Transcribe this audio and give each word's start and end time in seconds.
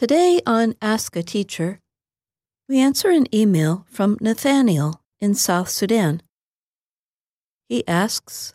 Today 0.00 0.40
on 0.46 0.76
Ask 0.80 1.14
a 1.14 1.22
Teacher, 1.22 1.78
we 2.70 2.78
answer 2.78 3.10
an 3.10 3.26
email 3.34 3.84
from 3.90 4.16
Nathaniel 4.18 5.02
in 5.20 5.34
South 5.34 5.68
Sudan. 5.68 6.22
He 7.68 7.86
asks, 7.86 8.54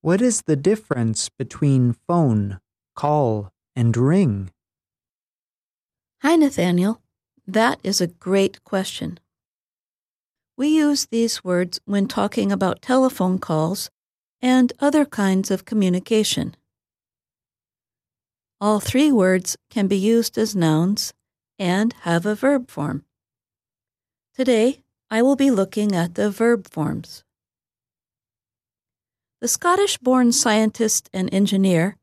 What 0.00 0.20
is 0.20 0.42
the 0.42 0.56
difference 0.56 1.28
between 1.28 1.94
phone, 2.08 2.58
call, 2.96 3.52
and 3.76 3.96
ring? 3.96 4.50
Hi, 6.22 6.34
Nathaniel. 6.34 7.00
That 7.46 7.78
is 7.84 8.00
a 8.00 8.08
great 8.08 8.64
question. 8.64 9.20
We 10.56 10.66
use 10.66 11.06
these 11.06 11.44
words 11.44 11.80
when 11.84 12.08
talking 12.08 12.50
about 12.50 12.82
telephone 12.82 13.38
calls 13.38 13.88
and 14.42 14.72
other 14.80 15.04
kinds 15.04 15.52
of 15.52 15.64
communication. 15.64 16.56
All 18.64 18.80
three 18.80 19.12
words 19.12 19.58
can 19.68 19.88
be 19.88 19.98
used 19.98 20.38
as 20.38 20.56
nouns 20.56 21.12
and 21.58 21.92
have 22.00 22.24
a 22.24 22.34
verb 22.34 22.70
form. 22.70 23.04
Today, 24.34 24.80
I 25.10 25.20
will 25.20 25.36
be 25.36 25.50
looking 25.50 25.94
at 25.94 26.14
the 26.14 26.30
verb 26.30 26.66
forms. 26.70 27.24
The 29.42 29.48
Scottish 29.48 29.98
born 29.98 30.32
scientist 30.32 31.10
and 31.12 31.28
engineer, 31.30 31.98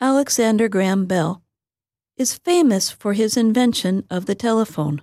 Alexander 0.00 0.68
Graham 0.68 1.06
Bell, 1.06 1.44
is 2.16 2.40
famous 2.44 2.90
for 2.90 3.12
his 3.12 3.36
invention 3.36 4.04
of 4.10 4.26
the 4.26 4.34
telephone. 4.34 5.00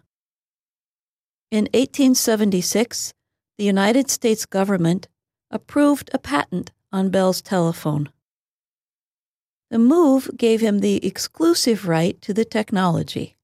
In 1.52 1.70
1876, 1.74 3.14
the 3.58 3.64
United 3.64 4.10
States 4.10 4.46
government 4.46 5.08
approved 5.50 6.10
a 6.14 6.20
patent 6.20 6.72
on 6.92 7.12
Bell's 7.12 7.42
telephone. 7.42 8.10
The 9.72 9.80
move 9.80 10.30
gave 10.36 10.60
him 10.60 10.80
the 10.80 11.04
exclusive 11.06 11.88
right 11.88 12.22
to 12.24 12.34
the 12.34 12.44
technology, 12.44 13.38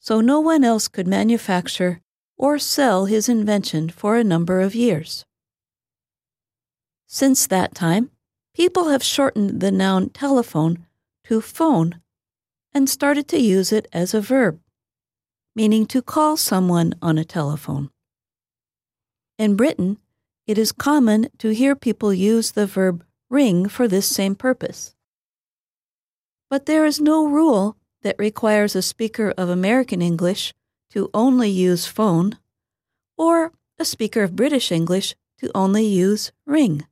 so 0.00 0.22
no 0.22 0.40
one 0.40 0.64
else 0.64 0.88
could 0.88 1.06
manufacture 1.06 2.00
or 2.38 2.58
sell 2.58 3.04
his 3.04 3.28
invention 3.28 3.90
for 3.90 4.16
a 4.16 4.24
number 4.24 4.62
of 4.62 4.74
years. 4.74 5.26
Since 7.06 7.46
that 7.48 7.74
time, 7.74 8.10
people 8.54 8.88
have 8.88 9.02
shortened 9.02 9.60
the 9.60 9.70
noun 9.70 10.08
telephone 10.08 10.86
to 11.24 11.42
phone 11.42 12.00
and 12.72 12.88
started 12.88 13.28
to 13.28 13.38
use 13.38 13.72
it 13.72 13.86
as 13.92 14.14
a 14.14 14.22
verb, 14.22 14.58
meaning 15.54 15.84
to 15.88 16.00
call 16.00 16.38
someone 16.38 16.94
on 17.02 17.18
a 17.18 17.26
telephone. 17.26 17.90
In 19.38 19.54
Britain, 19.54 19.98
it 20.46 20.56
is 20.56 20.72
common 20.72 21.28
to 21.36 21.50
hear 21.50 21.76
people 21.76 22.14
use 22.14 22.52
the 22.52 22.66
verb 22.66 23.04
ring 23.28 23.68
for 23.68 23.86
this 23.86 24.06
same 24.06 24.34
purpose. 24.34 24.95
But 26.48 26.66
there 26.66 26.84
is 26.84 27.00
no 27.00 27.26
rule 27.26 27.76
that 28.02 28.18
requires 28.18 28.76
a 28.76 28.82
speaker 28.82 29.34
of 29.36 29.48
American 29.48 30.00
English 30.00 30.54
to 30.90 31.10
only 31.12 31.50
use 31.50 31.86
phone 31.86 32.38
or 33.18 33.52
a 33.78 33.84
speaker 33.84 34.22
of 34.22 34.36
British 34.36 34.70
English 34.70 35.14
to 35.38 35.50
only 35.54 35.84
use 35.84 36.32
ring. 36.46 36.86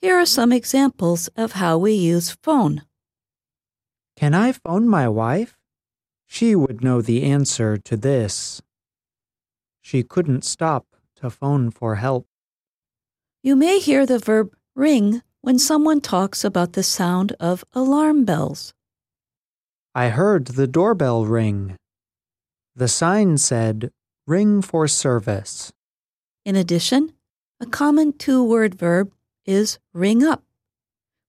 Here 0.00 0.16
are 0.16 0.26
some 0.26 0.52
examples 0.52 1.28
of 1.36 1.52
how 1.52 1.78
we 1.78 1.92
use 1.92 2.36
phone. 2.42 2.82
Can 4.14 4.34
I 4.34 4.52
phone 4.52 4.88
my 4.88 5.08
wife? 5.08 5.56
She 6.26 6.54
would 6.54 6.82
know 6.82 7.00
the 7.00 7.22
answer 7.24 7.76
to 7.76 7.96
this. 7.96 8.60
She 9.80 10.02
couldn't 10.02 10.44
stop 10.44 10.86
to 11.16 11.30
phone 11.30 11.70
for 11.70 11.96
help. 11.96 12.26
You 13.42 13.56
may 13.56 13.78
hear 13.78 14.04
the 14.04 14.18
verb 14.18 14.54
ring 14.74 15.22
when 15.46 15.60
someone 15.60 16.00
talks 16.00 16.42
about 16.42 16.72
the 16.72 16.82
sound 16.82 17.30
of 17.38 17.64
alarm 17.72 18.24
bells. 18.24 18.74
I 19.94 20.08
heard 20.08 20.46
the 20.48 20.66
doorbell 20.66 21.24
ring. 21.24 21.76
The 22.74 22.88
sign 22.88 23.38
said, 23.38 23.92
Ring 24.26 24.60
for 24.60 24.88
service. 24.88 25.72
In 26.44 26.56
addition, 26.56 27.12
a 27.60 27.66
common 27.66 28.12
two 28.12 28.42
word 28.42 28.74
verb 28.74 29.12
is 29.44 29.78
ring 29.94 30.24
up. 30.24 30.42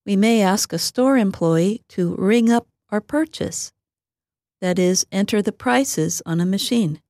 We 0.04 0.16
may 0.16 0.42
ask 0.42 0.74
a 0.74 0.80
store 0.80 1.16
employee 1.16 1.84
to 1.90 2.16
ring 2.16 2.50
up 2.52 2.66
our 2.90 3.02
purchase. 3.02 3.72
That 4.62 4.80
is, 4.80 5.06
enter 5.12 5.44
the 5.44 5.52
prices 5.52 6.24
on 6.26 6.42
a 6.42 6.46
machine. 6.48 7.02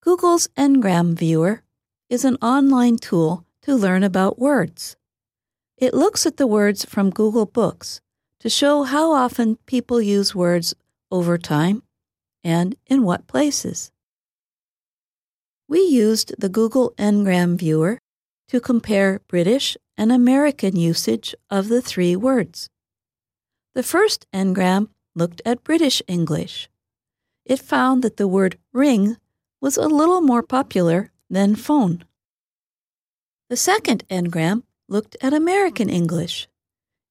Google's 0.00 0.48
Ngram 0.56 1.18
Viewer 1.18 1.60
is 2.08 2.24
an 2.24 2.36
online 2.36 2.96
tool 2.96 3.44
to 3.60 3.74
learn 3.74 4.02
about 4.02 4.38
words. 4.38 4.96
It 5.78 5.92
looks 5.92 6.24
at 6.24 6.38
the 6.38 6.46
words 6.46 6.86
from 6.86 7.10
Google 7.10 7.44
Books 7.44 8.00
to 8.40 8.48
show 8.48 8.84
how 8.84 9.12
often 9.12 9.56
people 9.66 10.00
use 10.00 10.34
words 10.34 10.74
over 11.10 11.36
time 11.36 11.82
and 12.42 12.76
in 12.86 13.02
what 13.02 13.26
places. 13.26 13.92
We 15.68 15.80
used 15.80 16.34
the 16.38 16.48
Google 16.48 16.94
Ngram 16.96 17.58
Viewer 17.58 17.98
to 18.48 18.60
compare 18.60 19.20
British 19.28 19.76
and 19.98 20.10
American 20.10 20.76
usage 20.76 21.34
of 21.50 21.68
the 21.68 21.82
three 21.82 22.16
words. 22.16 22.70
The 23.74 23.82
first 23.82 24.26
Ngram 24.32 24.88
looked 25.14 25.42
at 25.44 25.64
British 25.64 26.00
English. 26.08 26.70
It 27.44 27.60
found 27.60 28.02
that 28.02 28.16
the 28.16 28.28
word 28.28 28.56
ring 28.72 29.18
was 29.60 29.76
a 29.76 29.88
little 29.88 30.22
more 30.22 30.42
popular 30.42 31.10
than 31.28 31.54
phone. 31.54 32.04
The 33.50 33.56
second 33.56 34.08
Ngram 34.08 34.62
looked 34.88 35.16
at 35.20 35.32
American 35.32 35.88
English. 35.88 36.48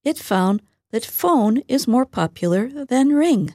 It 0.04 0.18
found 0.18 0.62
that 0.90 1.04
phone 1.04 1.62
is 1.68 1.88
more 1.88 2.06
popular 2.06 2.84
than 2.84 3.14
ring. 3.14 3.54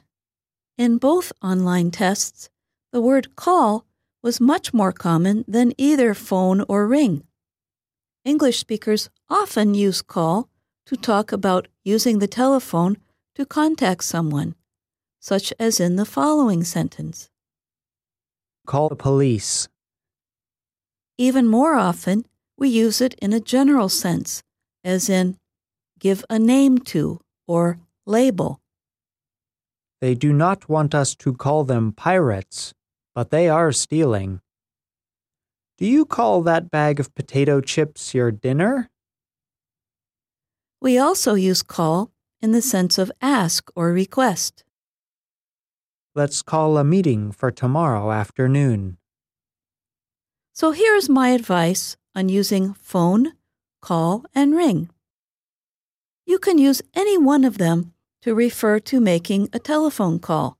In 0.78 0.98
both 0.98 1.32
online 1.42 1.90
tests, 1.90 2.50
the 2.92 3.00
word 3.00 3.36
call 3.36 3.84
was 4.22 4.40
much 4.40 4.72
more 4.72 4.92
common 4.92 5.44
than 5.48 5.72
either 5.78 6.14
phone 6.14 6.64
or 6.68 6.86
ring. 6.86 7.24
English 8.24 8.58
speakers 8.58 9.10
often 9.28 9.74
use 9.74 10.02
call 10.02 10.48
to 10.86 10.96
talk 10.96 11.32
about 11.32 11.68
using 11.84 12.18
the 12.18 12.28
telephone 12.28 12.96
to 13.34 13.44
contact 13.44 14.04
someone, 14.04 14.54
such 15.20 15.52
as 15.58 15.80
in 15.80 15.96
the 15.96 16.04
following 16.04 16.62
sentence 16.62 17.28
Call 18.66 18.88
the 18.88 18.96
police. 18.96 19.68
Even 21.18 21.48
more 21.48 21.74
often, 21.74 22.24
we 22.56 22.68
use 22.68 23.00
it 23.00 23.14
in 23.14 23.32
a 23.32 23.40
general 23.40 23.88
sense, 23.88 24.42
as 24.84 25.08
in 25.08 25.36
give 25.98 26.24
a 26.28 26.38
name 26.38 26.78
to 26.78 27.20
or 27.46 27.78
label. 28.06 28.60
They 30.00 30.14
do 30.14 30.32
not 30.32 30.68
want 30.68 30.94
us 30.94 31.14
to 31.16 31.32
call 31.32 31.64
them 31.64 31.92
pirates, 31.92 32.74
but 33.14 33.30
they 33.30 33.48
are 33.48 33.70
stealing. 33.70 34.40
Do 35.78 35.86
you 35.86 36.04
call 36.04 36.42
that 36.42 36.70
bag 36.70 36.98
of 37.00 37.14
potato 37.14 37.60
chips 37.60 38.14
your 38.14 38.30
dinner? 38.30 38.90
We 40.80 40.98
also 40.98 41.34
use 41.34 41.62
call 41.62 42.10
in 42.40 42.50
the 42.50 42.62
sense 42.62 42.98
of 42.98 43.12
ask 43.20 43.70
or 43.76 43.92
request. 43.92 44.64
Let's 46.14 46.42
call 46.42 46.76
a 46.76 46.84
meeting 46.84 47.30
for 47.30 47.50
tomorrow 47.50 48.10
afternoon. 48.10 48.98
So 50.52 50.72
here's 50.72 51.08
my 51.08 51.30
advice 51.30 51.96
on 52.14 52.28
using 52.28 52.74
phone, 52.74 53.32
call, 53.80 54.24
and 54.34 54.54
ring. 54.54 54.90
You 56.26 56.38
can 56.38 56.58
use 56.58 56.82
any 56.94 57.18
one 57.18 57.44
of 57.44 57.58
them 57.58 57.92
to 58.22 58.34
refer 58.34 58.78
to 58.80 59.00
making 59.00 59.48
a 59.52 59.58
telephone 59.58 60.18
call. 60.18 60.58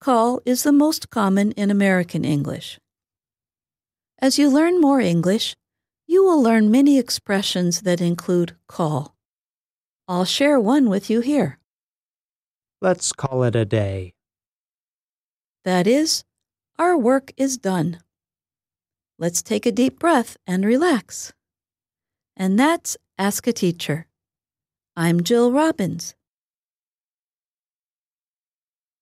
Call 0.00 0.40
is 0.46 0.62
the 0.62 0.72
most 0.72 1.10
common 1.10 1.52
in 1.52 1.70
American 1.70 2.24
English. 2.24 2.78
As 4.18 4.38
you 4.38 4.48
learn 4.48 4.80
more 4.80 5.00
English, 5.00 5.54
you 6.06 6.24
will 6.24 6.42
learn 6.42 6.70
many 6.70 6.98
expressions 6.98 7.82
that 7.82 8.00
include 8.00 8.56
call. 8.66 9.14
I'll 10.08 10.24
share 10.24 10.58
one 10.58 10.88
with 10.88 11.08
you 11.08 11.20
here. 11.20 11.58
Let's 12.80 13.12
call 13.12 13.44
it 13.44 13.54
a 13.54 13.64
day. 13.64 14.14
That 15.64 15.86
is, 15.86 16.24
our 16.78 16.96
work 16.96 17.32
is 17.36 17.58
done. 17.58 18.00
Let's 19.20 19.42
take 19.42 19.66
a 19.66 19.70
deep 19.70 19.98
breath 19.98 20.38
and 20.46 20.64
relax. 20.64 21.34
And 22.38 22.58
that's 22.58 22.96
Ask 23.18 23.46
a 23.46 23.52
Teacher. 23.52 24.06
I'm 24.96 25.22
Jill 25.22 25.52
Robbins. 25.52 26.14